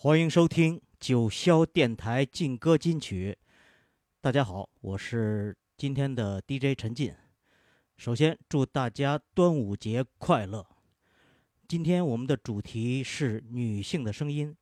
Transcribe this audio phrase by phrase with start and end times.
[0.00, 3.36] 欢迎收听九霄电台劲歌金曲。
[4.20, 7.12] 大家好，我是今天的 DJ 陈进。
[7.96, 10.64] 首先祝大家端午节快乐。
[11.66, 14.56] 今天我们的主题是女性的声音，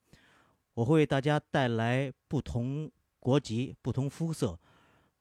[0.72, 2.90] 我会为大家带来不同
[3.20, 4.58] 国籍、不同肤色、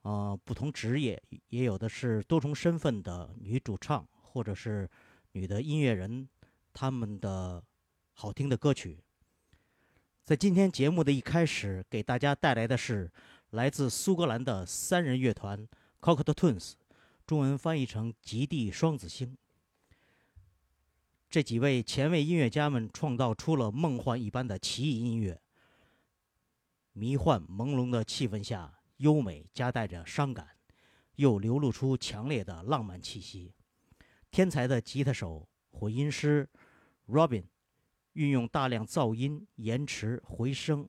[0.00, 4.88] 啊、不同职业，也有的是多重身份的女主唱或者是
[5.32, 6.26] 女的音乐人，
[6.72, 7.62] 他们的
[8.14, 8.98] 好听的歌曲。
[10.26, 13.12] 在今天节目的一开始，给大家带来的是
[13.50, 15.68] 来自苏格兰的三人乐团
[16.00, 16.72] Cocteau Twins，
[17.24, 19.38] 中文翻译成“极地双子星”。
[21.30, 25.40] 这几位前卫音乐家们创造出了梦幻一般的奇异音乐，
[26.92, 30.48] 迷幻朦胧的气氛下，优美夹带着伤感，
[31.14, 33.54] 又流露出强烈的浪漫气息。
[34.32, 36.48] 天才的吉他手、混音师
[37.06, 37.44] Robin。
[38.16, 40.88] 运用大量噪音、延迟、回声、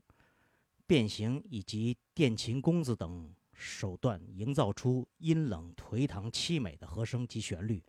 [0.85, 7.83] 变形以及电琴弓子等手段，营造出阴冷、颓唐、凄美的和声及旋律，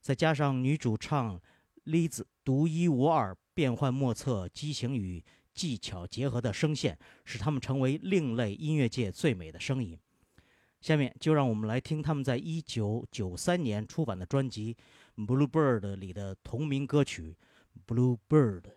[0.00, 1.40] 再加上女主唱
[1.84, 5.24] Liz 独一无二、变幻莫测、激情与
[5.54, 9.96] 技巧结合的声线，使他们成为另类音乐界最美的声音。
[10.80, 14.76] 下面就让我们来听他们在一九九三年出版的专辑
[15.24, 17.36] 《Bluebird》里的同名歌曲。
[17.86, 18.72] Bluebird.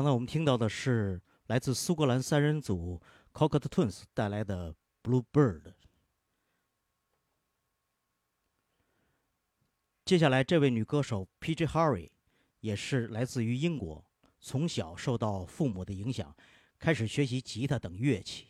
[0.00, 2.98] 刚才我们听到的是来自苏格兰三人组
[3.34, 5.60] Cocktail Twins 带来的《Blue Bird》。
[10.06, 11.66] 接下来，这位女歌手 P.J.
[11.66, 12.08] Harry
[12.60, 14.02] 也是来自于英国，
[14.40, 16.34] 从小受到父母的影响，
[16.78, 18.46] 开始学习吉他等乐器。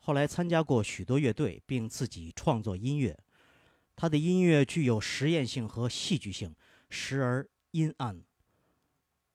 [0.00, 3.18] 后来参加过许多乐队，并自己创作音乐。
[3.96, 6.54] 她的音乐具有实验性和戏剧性，
[6.90, 8.22] 时而阴暗、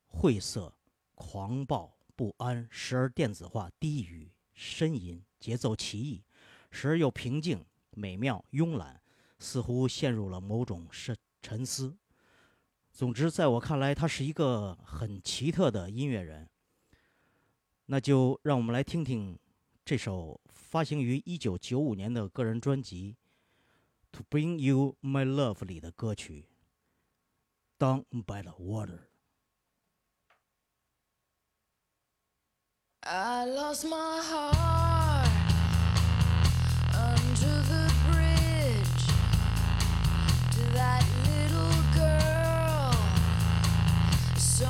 [0.06, 0.76] 晦涩、
[1.18, 6.24] 狂暴、不安；时而电子化、低语、呻吟，节奏奇异；
[6.72, 9.02] 时而又平静、美妙、慵懒。
[9.40, 11.96] 似乎陷入了某种沉沉思。
[12.92, 16.50] 总之，在我看来，他是一个很奇特的音乐人。
[17.86, 19.38] 那就让我们来听听
[19.86, 23.16] 这首发行于一九九五年的个人专辑
[24.18, 26.48] 《To Bring You My Love》里的歌曲
[28.04, 28.88] 《Down by the Water》。
[33.09, 35.30] I lost my heart
[36.94, 39.06] under the bridge
[40.51, 42.92] to that little girl.
[44.36, 44.68] So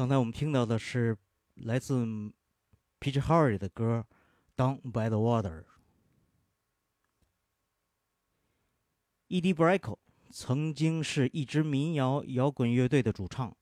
[0.00, 1.14] 刚才我们听到的是
[1.56, 2.06] 来自
[3.00, 4.06] Peach Harvey 的歌
[4.56, 5.62] 《Down by the Water》。
[9.28, 9.52] E.D.
[9.52, 9.98] Brickell
[10.30, 13.54] 曾经是一支民谣摇滚乐队的主唱，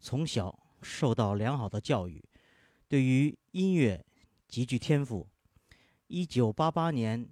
[0.00, 2.20] 从小受到良好的教育，
[2.88, 4.04] 对于音乐
[4.48, 5.28] 极具天赋。
[6.08, 7.28] 1988年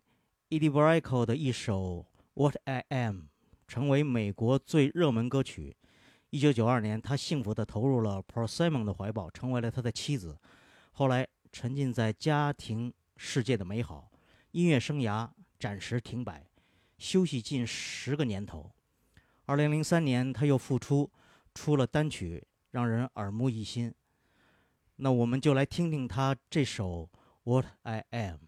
[0.51, 0.71] ，E.D.
[0.71, 2.07] Brickell 的一首
[2.41, 3.17] 《What I Am》
[3.67, 5.77] 成为美国最热门歌曲。
[6.35, 10.37] 一九九二年，他幸福地投入了 Paul Simon 的怀抱，成为了他的妻子。
[10.91, 14.11] 后来沉浸在家庭世界的美好，
[14.51, 16.45] 音乐生涯暂时停摆，
[16.99, 18.73] 休息近十个年头。
[19.45, 21.09] 二零零三年，他又复出，
[21.55, 23.95] 出了单曲，让人耳目一新。
[24.97, 27.09] 那我们就来听听他这首
[27.45, 28.39] 《What I Am》。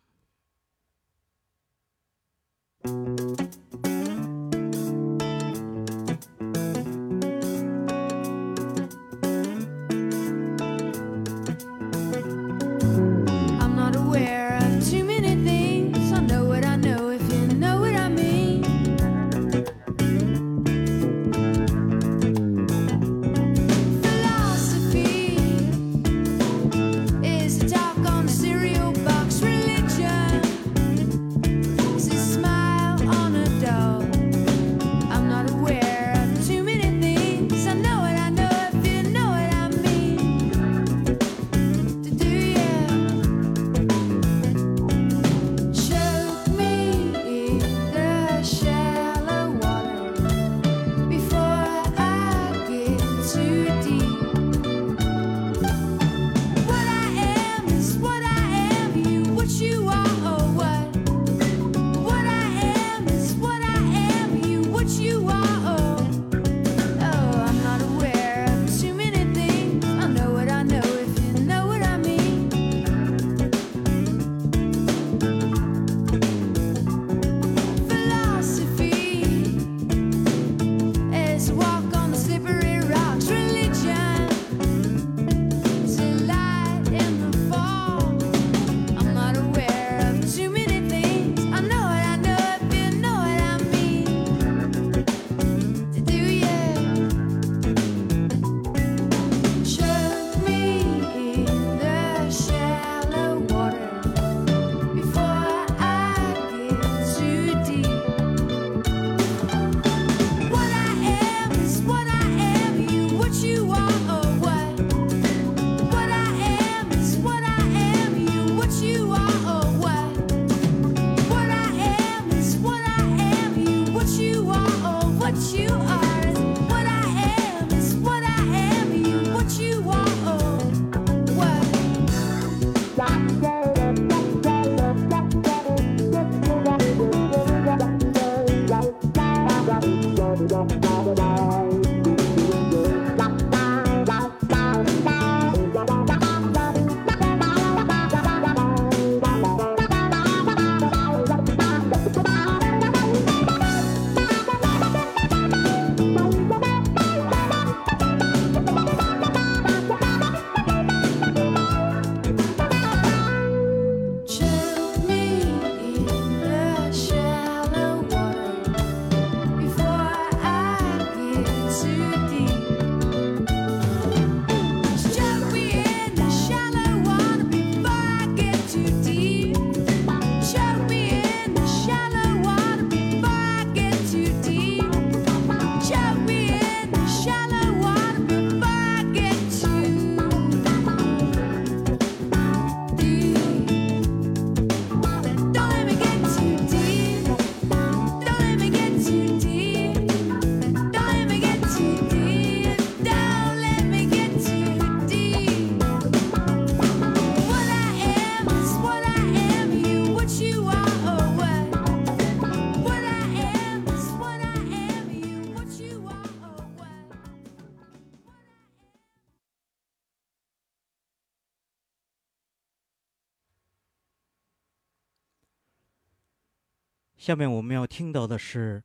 [227.27, 228.85] 下面我们要听到的是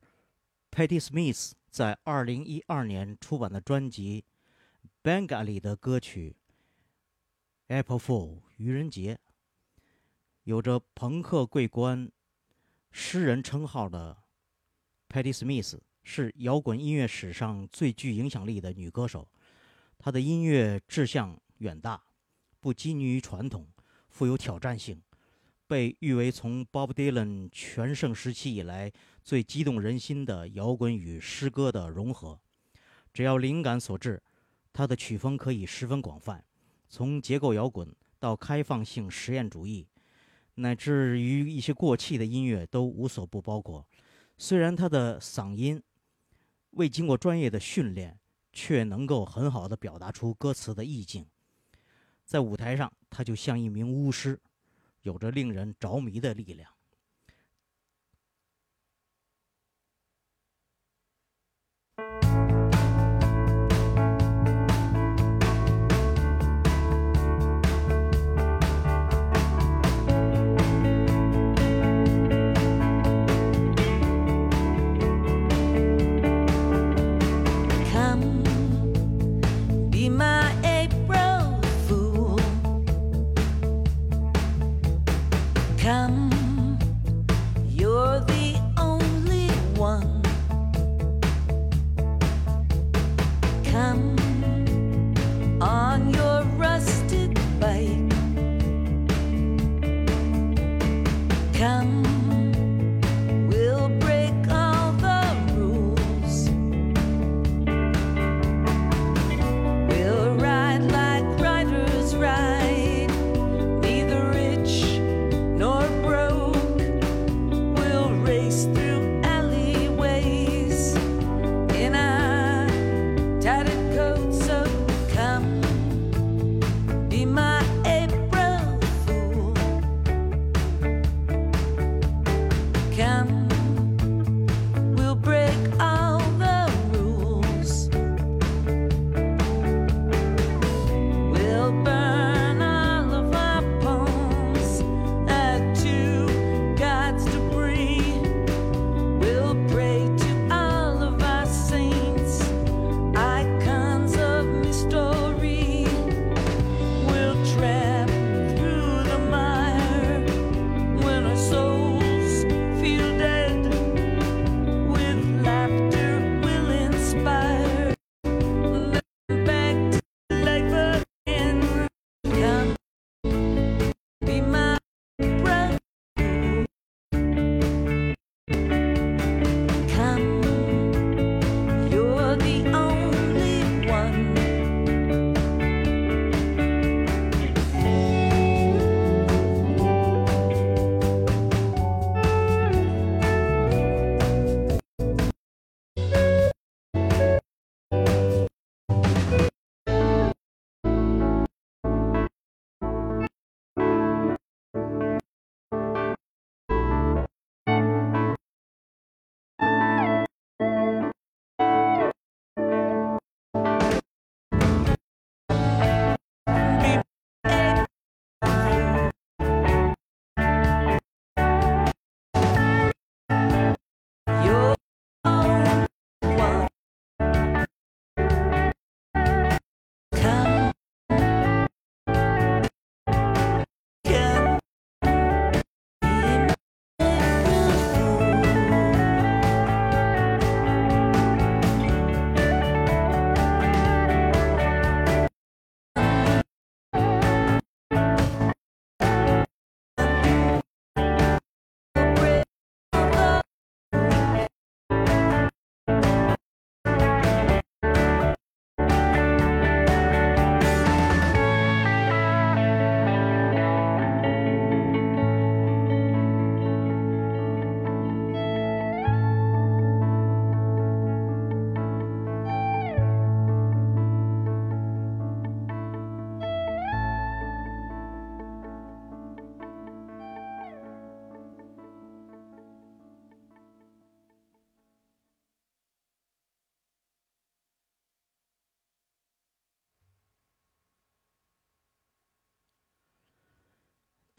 [0.72, 4.24] Patti Smith 在2012年出版的专辑
[5.08, 6.34] 《Banga》里的歌曲
[7.80, 9.16] 《April Fool》愚人节。
[10.42, 12.10] 有着朋克桂冠、
[12.90, 14.24] 诗人称号的
[15.08, 19.28] Patti Smith 是摇滚音乐史上最具影响力的女歌手。
[19.96, 22.02] 她的音乐志向远大，
[22.58, 23.68] 不拘泥于传统，
[24.08, 25.00] 富有挑战性。
[25.72, 32.38] 被誉为从 Bob Dylan 全盛时期以来最激动人心的摇滚与诗歌的融合。
[33.14, 34.22] 只要灵感所致，
[34.70, 36.44] 他的曲风可以十分广泛，
[36.90, 39.88] 从结构摇滚到开放性实验主义，
[40.56, 43.86] 乃至于一些过气的音乐都无所不包括。
[44.36, 45.82] 虽然他的嗓音
[46.72, 48.18] 未经过专业的训练，
[48.52, 51.26] 却能够很好地表达出歌词的意境。
[52.26, 54.38] 在舞台上，他就像一名巫师。
[55.02, 56.71] 有着令人着迷的力量。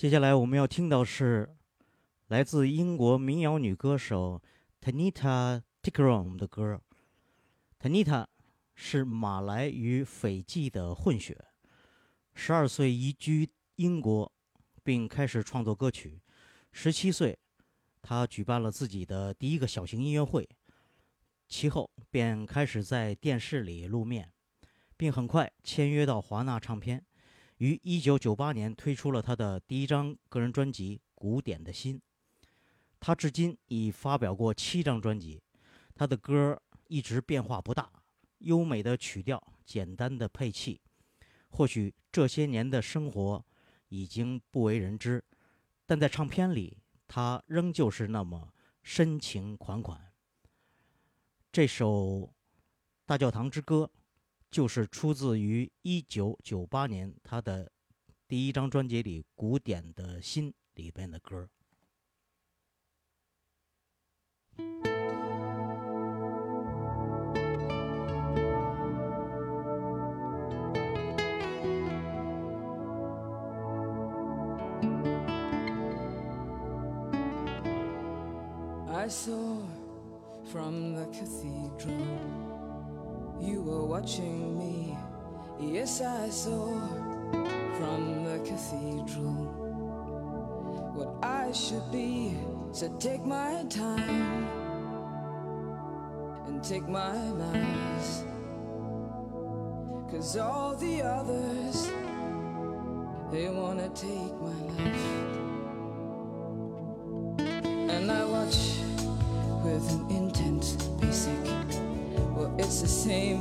[0.04, 1.56] 接下来我们要听到是
[2.28, 4.42] 来自英国民谣女歌手
[4.82, 6.82] Tanita Tikram 的歌。
[7.80, 8.28] Tanita
[8.76, 11.46] 是马来与斐济的混血，
[12.34, 14.30] 十二岁移居英国，
[14.84, 16.20] 并开始创作歌曲。
[16.74, 17.40] 十七岁，
[18.02, 20.46] 她举办了自己的第一个小型音乐会，
[21.48, 24.30] 其后便开始在电视里露面，
[24.98, 27.06] 并很快签约到华纳唱片。
[27.64, 31.96] 于一九九八年推出了他的第一张个人专辑《古典的心》。
[33.00, 35.42] 他至今已发表过七张专辑，
[35.96, 37.90] 他的歌一直变化不大，
[38.40, 40.82] 优美的曲调，简单的配器。
[41.52, 43.46] 或许这些年的生活
[43.88, 45.24] 已经不为人知，
[45.86, 50.12] 但在唱片里，他仍旧是那么深情款款。
[51.50, 51.88] 这首
[53.06, 53.90] 《大教堂之歌》
[54.54, 57.72] 就是出自于一九九八年他的
[58.28, 61.50] 第一张专辑里《古典的心》里边的歌。
[78.88, 79.58] I saw
[80.46, 82.43] from the cathedral
[83.44, 84.98] you were watching me.
[85.60, 86.66] Yes, I saw
[87.78, 89.52] from the cathedral
[90.96, 92.38] what I should be.
[92.72, 94.48] So take my time
[96.48, 98.24] and take my lies.
[100.10, 101.92] Cause all the others,
[103.32, 105.43] they wanna take my life.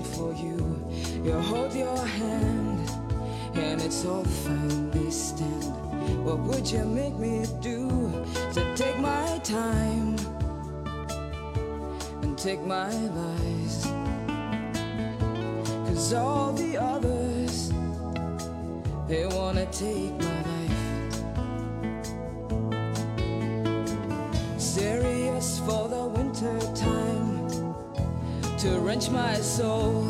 [0.03, 0.85] Same for you.
[1.25, 2.91] You hold your hand,
[3.55, 6.25] and it's all finally stand.
[6.25, 7.89] What would you make me do
[8.55, 10.17] to take my time
[12.23, 13.87] and take my lies?
[15.87, 17.73] Cause all the others,
[19.09, 20.32] they wanna take my
[28.63, 30.05] to wrench my soul.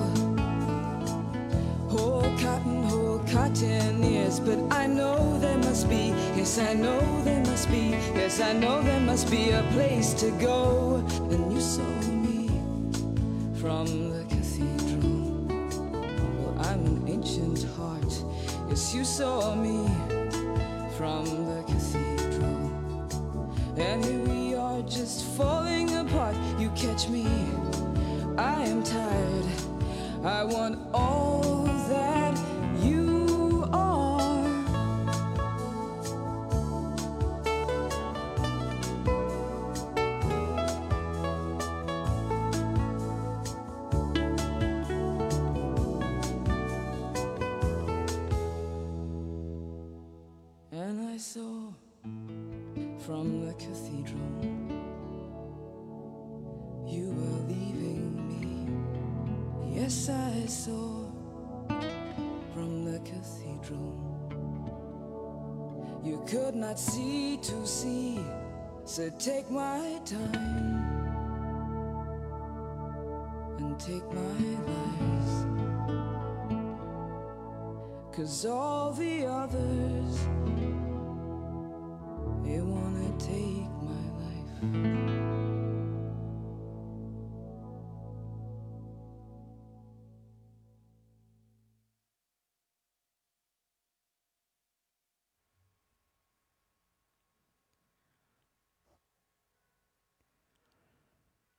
[1.89, 7.43] Whole cotton, whole cotton ears, but I know there must be, yes, I know there
[7.47, 11.03] must be, yes, I know there must be a place to go.
[11.31, 11.93] Then you saw
[12.27, 12.51] me
[13.59, 15.47] from the cathedral.
[16.37, 18.13] Well, I'm an ancient heart,
[18.69, 19.89] yes, you saw me
[20.99, 22.73] from the cathedral.
[23.79, 26.37] And here we are just falling apart.
[26.59, 27.25] You catch me.
[30.25, 31.12] I want all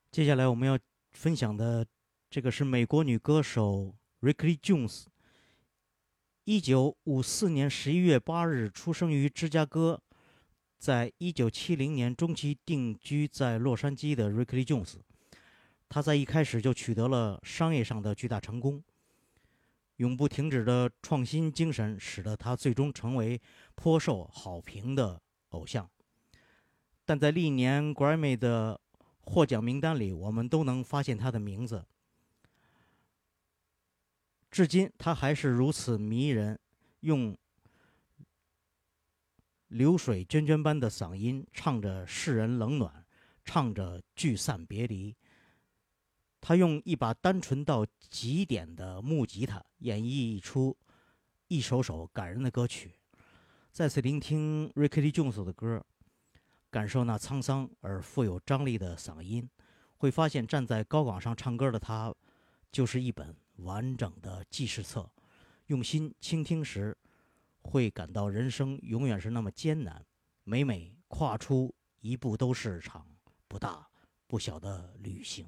[0.09, 0.79] 接下来我们要
[1.12, 1.86] 分享的
[2.31, 5.05] 这个是美国女歌手 ricky jones
[6.45, 10.01] 一九五四年十一月八日出生于芝加哥，
[10.77, 14.95] 在一九七零年中期定居在洛杉矶的 Ricky Jones，
[15.88, 18.84] 她在一开始就取得了商业上的巨大成功，
[19.95, 23.39] 永不停止的创新精神使得他最终成为
[23.75, 25.89] 颇受好评的偶像，
[27.06, 28.82] 但在历年 Grammy 的
[29.21, 31.86] 获奖名单里，我们都能发现他的名字。
[34.53, 36.59] 至今，他还是如此迷人，
[36.99, 37.35] 用
[39.69, 43.03] 流水涓涓般的嗓音唱着世人冷暖，
[43.43, 45.17] 唱着聚散别离。
[46.39, 50.77] 他用一把单纯到极点的木吉他演绎出
[51.47, 52.93] 一首首感人的歌曲。
[53.71, 55.83] 再次聆听 Ricky Jones 的歌，
[56.69, 59.49] 感受那沧桑而富有张力的嗓音，
[59.97, 62.13] 会发现站在高岗上唱歌的他，
[62.71, 65.10] 就是一本完整的记事册。
[65.67, 66.97] 用心倾听时，
[67.62, 70.06] 会感到人生永远是那么艰难，
[70.43, 73.08] 每每跨出一步都是场
[73.47, 73.88] 不大
[74.28, 75.47] 不小的旅行。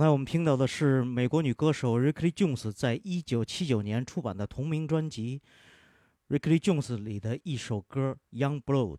[0.00, 5.42] 刚才我们听到的是美国女歌手 Ricky Jones 在一九七九年出版的同名专辑
[6.34, 8.96] 《Ricky Jones》里的一首歌《Young Blood》。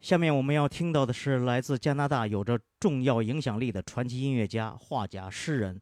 [0.00, 5.80] 下面我们要听到的是来自加拿大有着重要影响力的传奇音乐家、画家、诗人、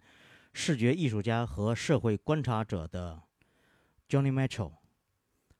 [0.53, 3.21] 视觉艺术家和社会观察者的
[4.09, 4.75] Johnny Mitchell。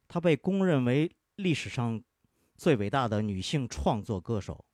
[0.07, 2.01] 她被公认为历史上
[2.57, 4.65] 最伟大的女性创作歌手。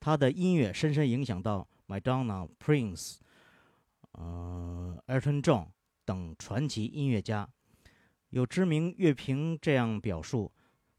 [0.00, 3.16] 她的音乐深深影响到 Madonna、Prince、
[4.12, 5.68] 呃 Elton John
[6.06, 7.46] 等传奇音乐家。
[8.30, 10.50] 有知名乐评这样表述：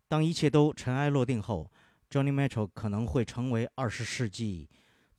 [0.07, 1.71] 当一切都尘埃落定后
[2.11, 4.69] ，Johnny Mitchell 可能会成为二十世纪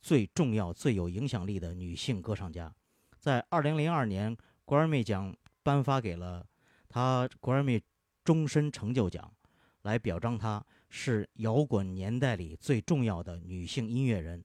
[0.01, 2.73] 最重要、最有影响力的女性歌唱家。
[3.19, 6.47] 在2002年，，Grammy 奖颁发给了
[6.87, 7.81] 她 Grammy
[8.23, 9.33] 终身成就奖，
[9.81, 14.41] 来表彰她是摇滚年代里最重要的女性音乐人，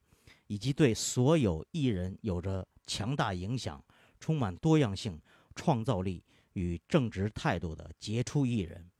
[0.50, 3.80] 以及对所有艺人有着强大影响、
[4.18, 5.16] 充满多样性、
[5.54, 8.90] 创造力与正直态度的杰出艺人。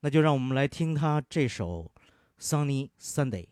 [0.00, 1.90] 那就让我们来听他这首
[2.38, 3.46] 《Sunny Sunday》。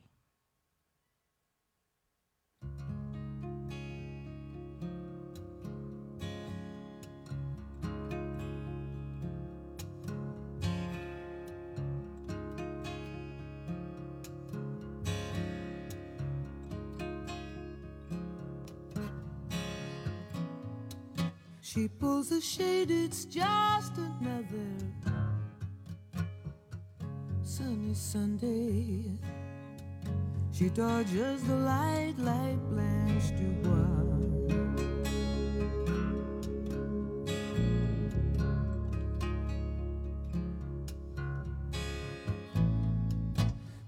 [21.73, 24.67] She pulls the shade, it's just another
[27.45, 29.05] sunny Sunday.
[30.51, 33.77] She dodges the light like Blanche Dubois.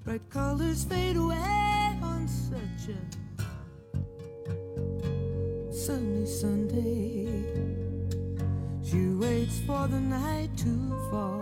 [0.05, 2.99] Bright colors fade away on such a
[5.73, 7.21] sunny Sunday.
[8.92, 11.40] She waits for the night to fall.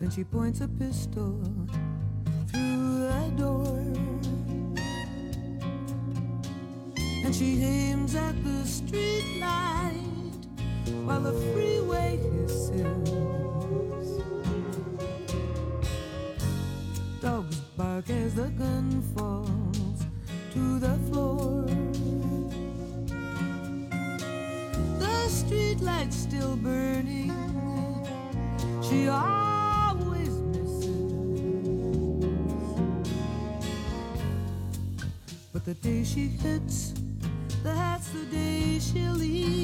[0.00, 1.42] Then she points a pistol
[2.46, 3.76] through the door.
[7.22, 10.46] And she aims at the street light
[11.04, 13.51] while the freeway hisses.
[18.06, 20.04] Dogs as the gun falls
[20.52, 21.66] to the floor.
[24.98, 27.32] The street light's still burning.
[28.82, 30.86] She always misses.
[35.52, 36.94] But the day she hits,
[37.62, 39.61] that's the day she'll leave.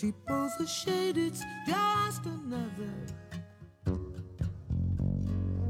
[0.00, 2.90] She pulls the shade, it's just another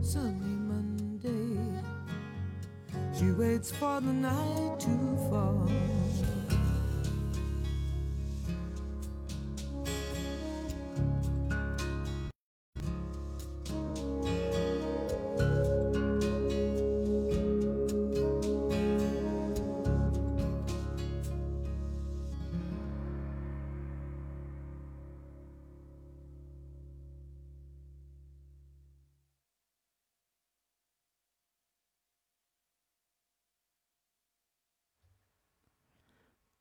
[0.03, 1.83] sunny Monday.
[3.13, 5.69] She waits for the night to fall.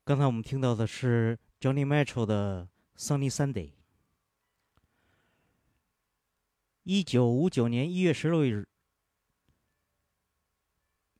[0.09, 2.67] 刚才我们听到的是 Johnny Mitchell 的
[2.99, 3.67] 《Sunny Sunday》。
[6.81, 8.67] 一九五九年一月十六日，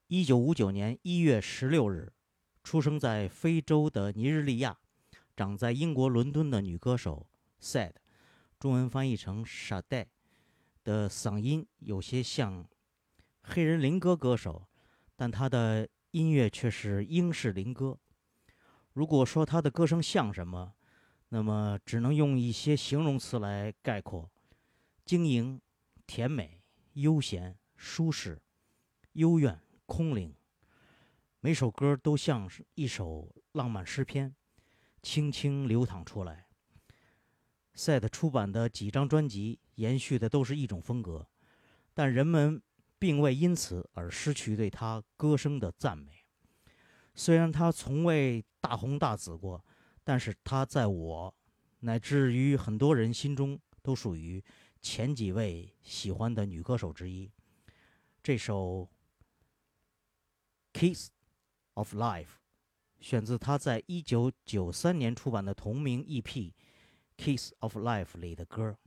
[0.07, 2.11] 一九五九年一月十六日，
[2.63, 4.79] 出生在非洲的尼日利亚，
[5.35, 7.27] 长在英国伦敦的女歌手
[7.61, 7.91] Sad，
[8.57, 10.07] 中文翻译成傻代
[10.83, 12.67] 的嗓音有些像
[13.43, 14.67] 黑人灵歌歌手，
[15.15, 17.99] 但她的音乐却是英式灵歌。
[18.99, 20.73] 如果说他的歌声像什么，
[21.29, 24.29] 那么只能用一些形容词来概括：
[25.05, 25.61] 晶莹、
[26.05, 26.61] 甜美、
[26.95, 28.41] 悠闲、舒适、
[29.13, 30.35] 幽怨、空灵。
[31.39, 34.35] 每首歌都像是一首浪漫诗篇，
[35.01, 36.47] 轻轻流淌出来。
[37.75, 41.25] 赛德出版的几张专辑延续的都是一种风格，
[41.93, 42.61] 但人们
[42.97, 46.18] 并未因此而失去对他歌声的赞美。
[47.13, 49.63] 虽然他从未大红大紫过，
[50.03, 51.35] 但是他在我
[51.79, 54.43] 乃至于很多人心中都属于
[54.81, 57.31] 前几位喜欢的女歌手之一。
[58.23, 58.89] 这首
[60.79, 61.09] 《Kiss
[61.73, 62.25] of Life》
[62.99, 66.23] 选自他在一九九三年出版的同名 EP
[67.17, 68.77] 《Kiss of Life》里的歌。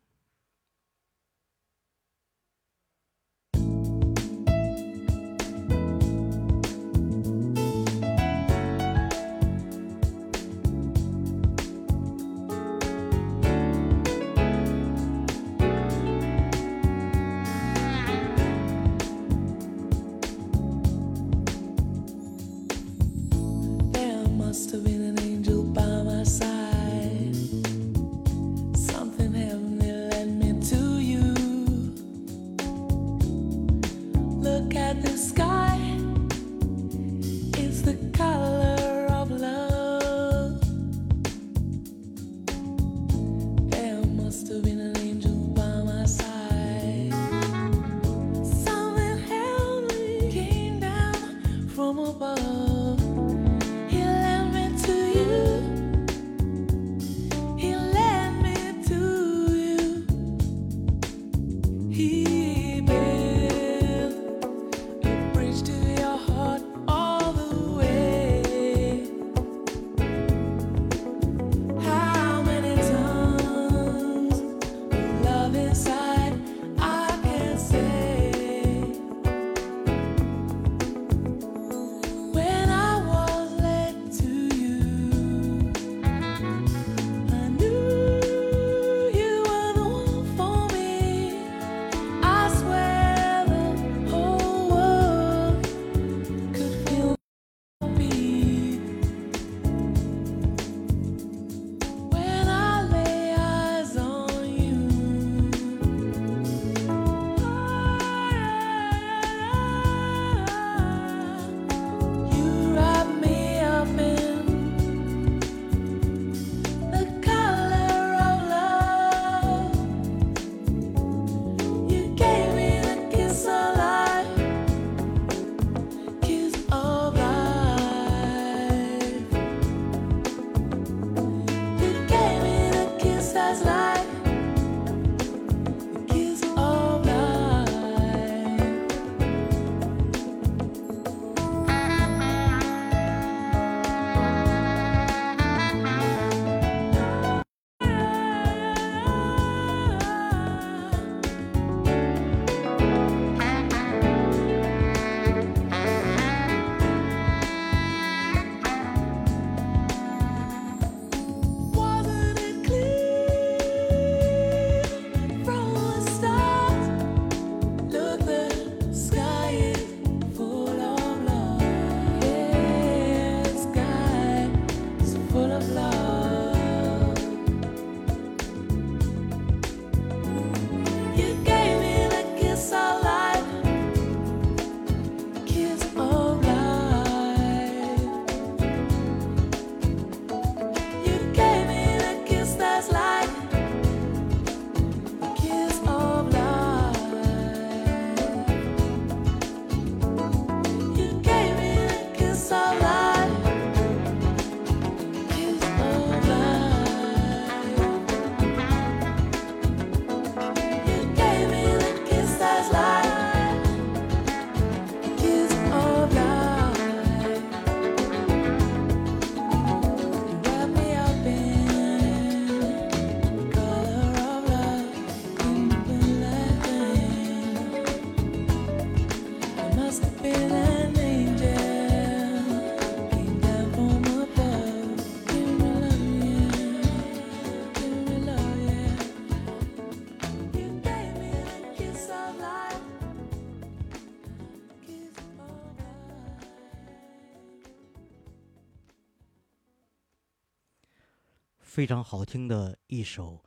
[251.82, 253.42] 非常好听的一首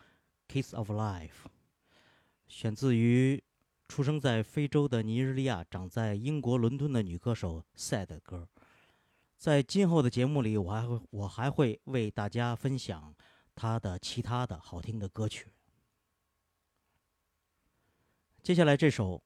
[0.54, 1.30] 《Kiss of Life》，
[2.50, 3.42] 选自于
[3.88, 8.50] 出生在非洲的尼日利亚、长在英国伦敦的女歌手 Sad 的歌。
[9.38, 13.16] 在今后的节目里，我还会我还会为大家分享
[13.56, 15.48] 她的其他的好听的歌曲。
[18.44, 19.24] 接下来这首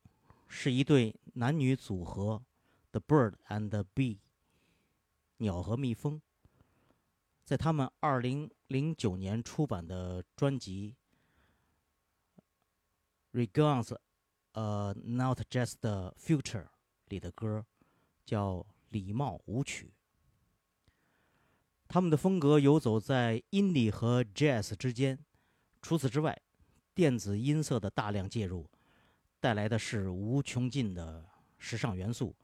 [0.48, 2.44] 是一对男女组合
[2.92, 4.20] ，The Bird and the Bee，
[5.38, 6.22] 鸟和蜜蜂。
[7.50, 10.96] 在他们二零零九年出版的专辑
[13.44, 13.98] 《Regards，
[14.52, 16.66] 呃，Not Just the Future》
[17.08, 17.66] 里的歌，
[18.24, 18.58] 叫
[18.90, 19.88] 《礼貌舞曲》。
[21.88, 25.18] 他们的风格游走在 indie 和 jazz 之间。
[25.82, 26.40] 除此之外，
[26.94, 28.70] 电子音色的大量介入，
[29.40, 31.26] 带来的是无穷尽的
[31.58, 32.36] 时尚元素，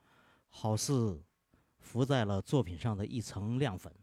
[0.49, 1.23] 好似
[1.77, 3.93] 浮在了作品上的一层亮粉。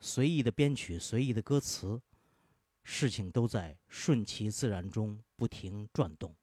[0.00, 2.00] 随意的编曲，随意的歌词，
[2.84, 6.34] 事情都在顺其自然中不停转动，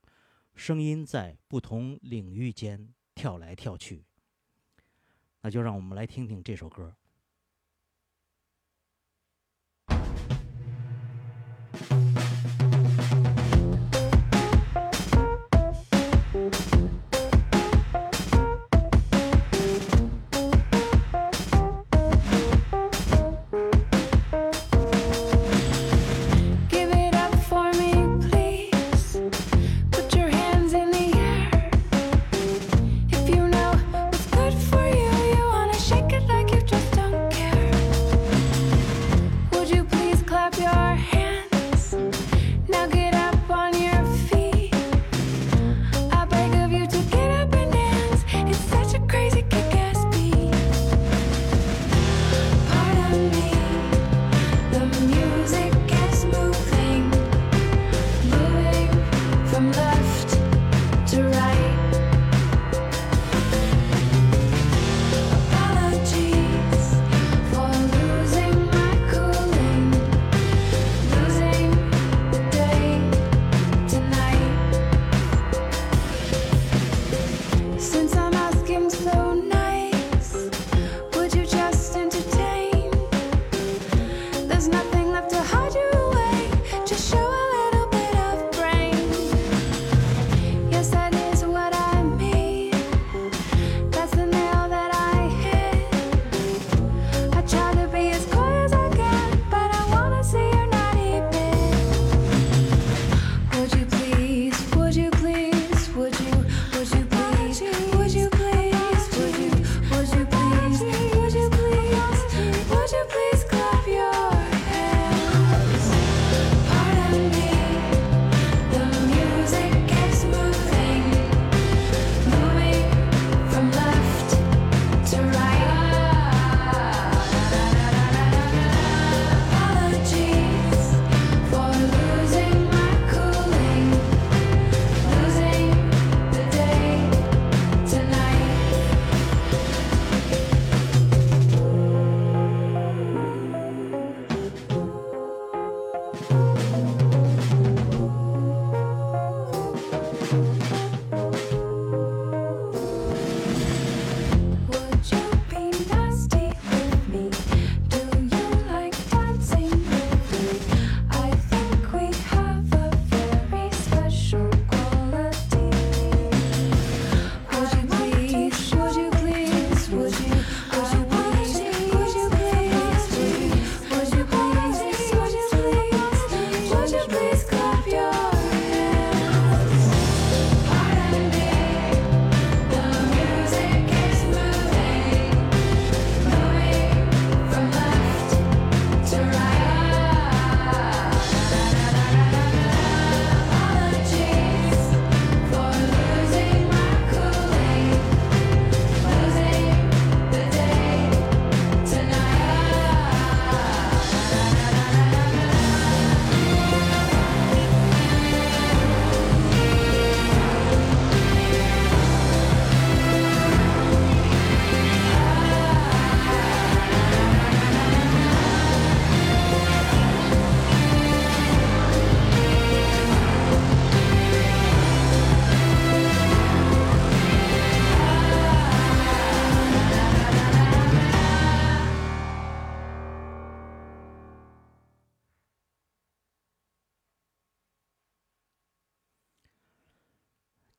[0.55, 4.03] 声音在不同领域间跳来跳去。
[5.41, 6.95] 那就让我们来听听这首歌。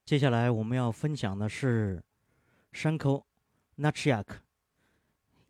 [0.06, 2.00] 接下来我们要分享的是
[2.70, 3.26] 山口
[3.74, 4.40] 纳契亚克，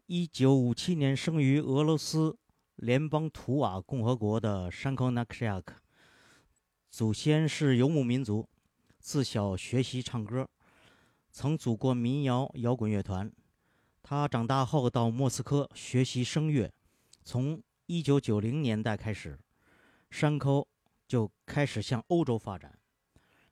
[0.07, 2.35] 一九五七年生于俄罗斯
[2.77, 5.75] 联邦图瓦共和国的山口纳契亚克，
[6.89, 8.49] 祖先是游牧民族，
[8.99, 10.49] 自小学习唱歌，
[11.31, 13.31] 曾组过民谣摇滚乐团。
[14.03, 16.73] 他长大后到莫斯科学习声乐，
[17.23, 19.39] 从一九九零年代开始，
[20.11, 20.67] 山口
[21.07, 22.76] 就开始向欧洲发展。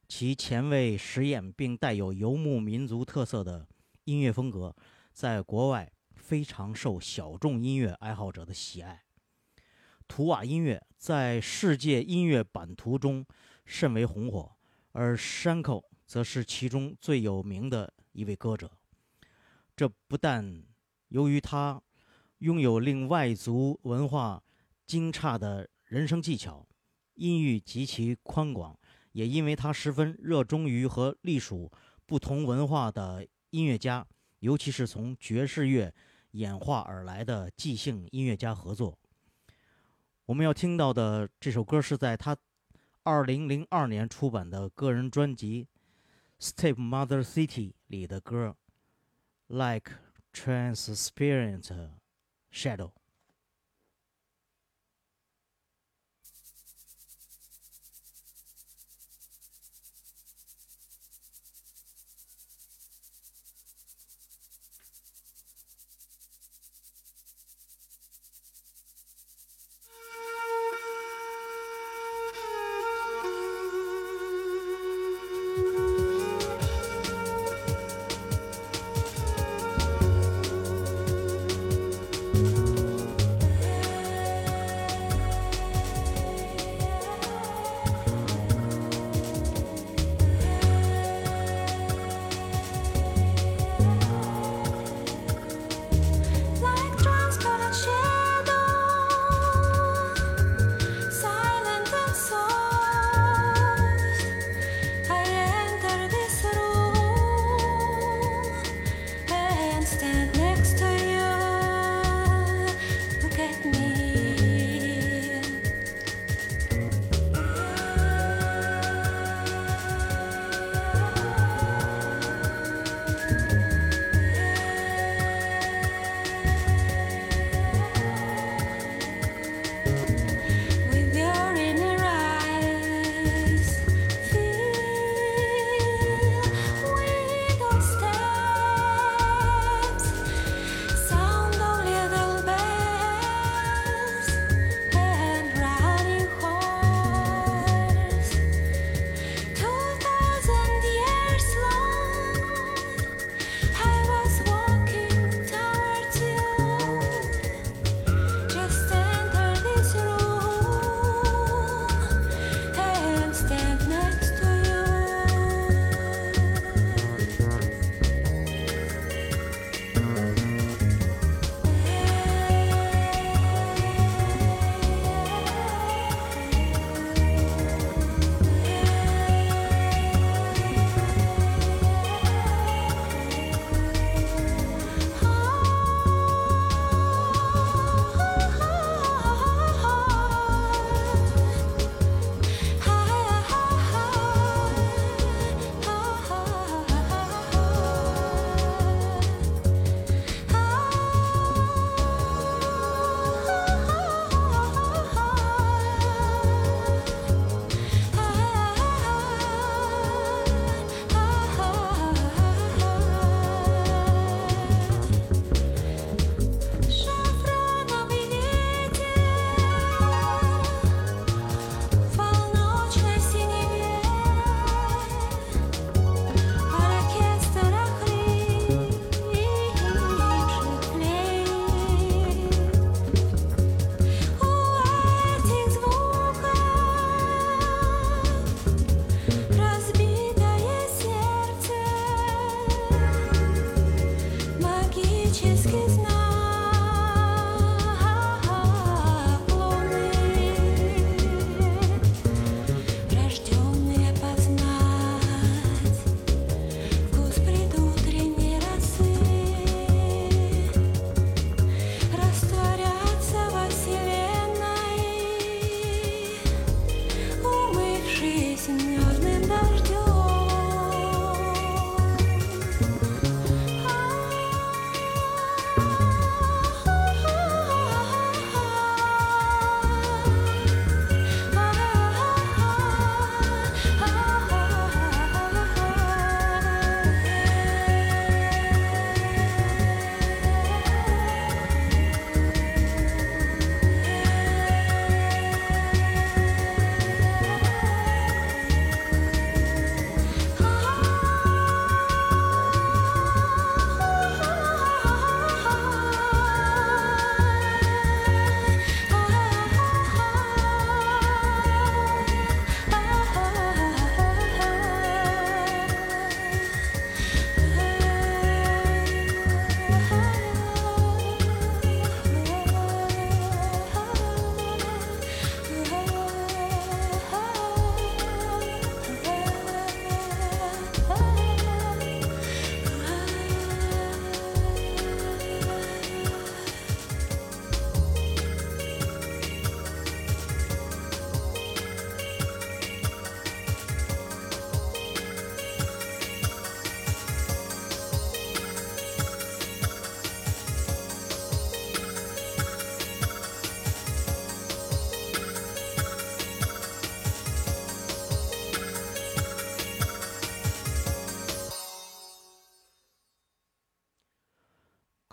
[0.07, 3.67] 其前卫实验并带有游牧民族特色的
[4.05, 4.75] 音乐风格，
[5.13, 9.03] 在国外非常受小众音乐爱好者的喜爱。
[10.07, 13.25] 图瓦音乐在世界音乐版图中
[13.65, 14.55] 甚为红火，
[14.93, 18.71] 而山口则是其中最有名的一位歌者。
[19.75, 20.63] 这不但
[21.09, 21.83] 由于他
[22.39, 24.43] 拥有令外族文化
[24.87, 26.67] 惊诧的人声技巧，
[27.15, 28.79] 音域极其宽广。
[29.15, 31.71] 也因为他十分热衷于和隶属
[32.05, 34.05] 不同文化的音乐家，
[34.41, 35.95] 尤其是从爵士乐
[36.33, 38.99] 演化而来的即兴音乐家合作。
[40.27, 42.37] 我们要听到的这首歌是在他
[43.05, 45.69] 2002年出版的个人专辑
[46.45, 48.57] 《Stepmother City》里的歌，
[49.55, 49.93] 《Like
[50.33, 51.91] Transparent
[52.53, 52.91] Shadow》。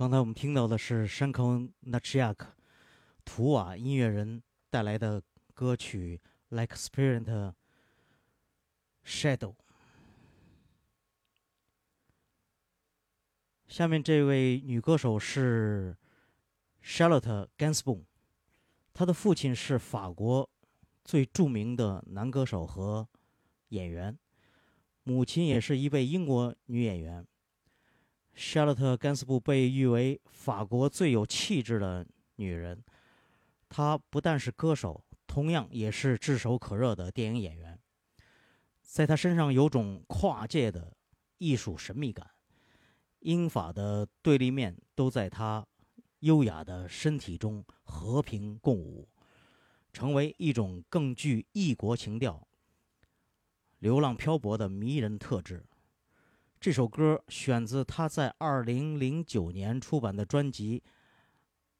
[0.01, 2.35] 刚才我们听到的是山口 Nachiak
[3.23, 4.41] 图瓦音乐人
[4.71, 5.21] 带来的
[5.53, 6.19] 歌曲
[6.59, 7.53] 《Like Spirit
[9.05, 9.53] Shadow》。
[13.67, 15.95] 下面这位女歌手是
[16.83, 18.05] Charlotte Gainsbourg，
[18.95, 20.49] 她的父亲是法国
[21.03, 23.07] 最著名的男歌手和
[23.67, 24.17] 演员，
[25.03, 27.23] 母亲也是一位英国女演员。
[28.35, 32.05] Charlotte Gainsbourg 被誉为法国最有气质的
[32.35, 32.83] 女人。
[33.69, 37.79] 她不但是歌手，同样也是炙手可热的电影演员。
[38.81, 40.93] 在她身上有种跨界的
[41.37, 42.29] 艺术神秘感，
[43.19, 45.65] 英法的对立面都在她
[46.19, 49.07] 优雅的身体中和平共舞，
[49.93, 52.47] 成为一种更具异国情调、
[53.79, 55.63] 流浪漂泊的迷人特质。
[56.61, 60.83] 这首歌选自他在二零零九年出版的专辑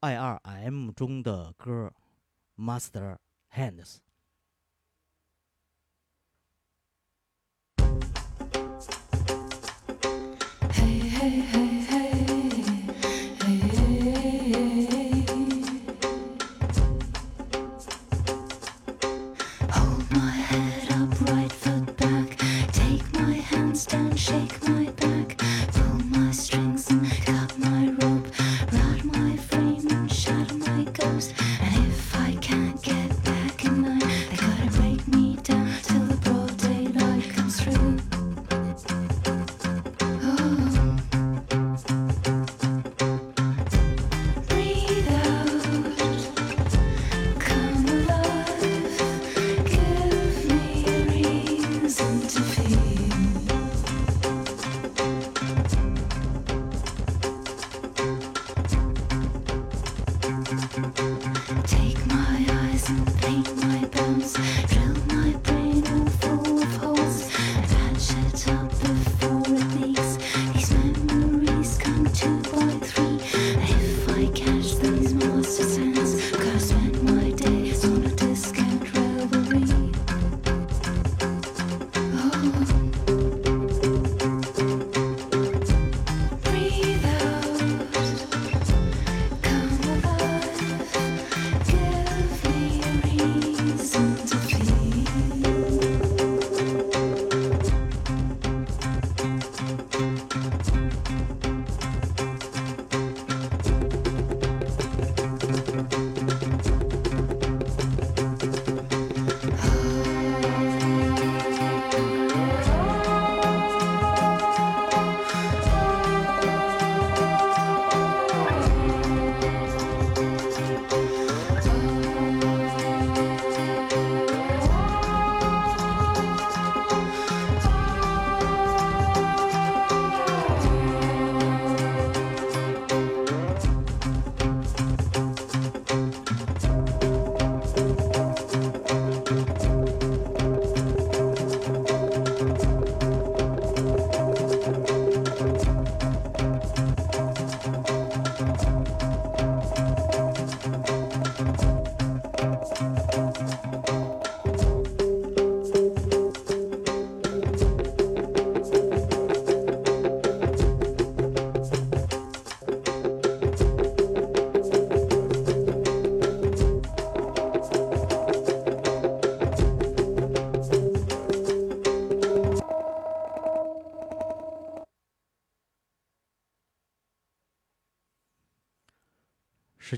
[0.00, 1.92] IRM》中的歌
[2.60, 3.18] 《Master
[3.54, 3.84] Hands》。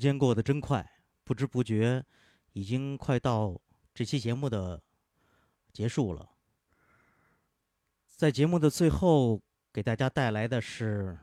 [0.05, 0.87] 时间过得真快，
[1.25, 2.05] 不知不觉
[2.53, 3.59] 已经快到
[3.95, 4.83] 这期节目的
[5.73, 6.29] 结束了。
[8.11, 9.41] 在节目的最后，
[9.73, 11.19] 给大家带来的是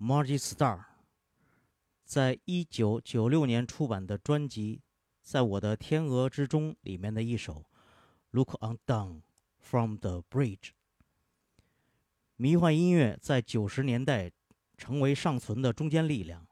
[0.00, 0.82] Margie Starr
[2.06, 4.76] 在一九九六年出版的专辑
[5.20, 7.52] 《在我的天鹅之中》里面的一首
[8.30, 9.20] 《Look on Down
[9.58, 10.56] from the Bridge》。
[12.36, 14.32] 迷幻音乐在九十年代
[14.78, 16.47] 成为尚存的中坚力量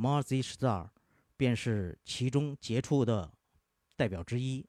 [0.00, 0.90] m a r z y Star
[1.36, 3.32] 便是其中杰出的
[3.96, 4.64] 代表之一。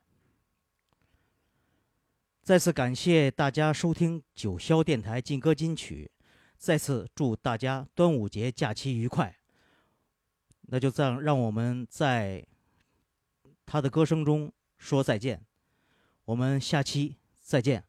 [2.42, 6.10] 再次感谢大家收听九霄电台劲歌金曲，
[6.58, 9.38] 再次祝大家端午节假期愉快。
[10.62, 12.44] 那就这样，让我们在
[13.68, 15.46] 他的歌声中说再见，
[16.26, 17.84] 我们下期再见。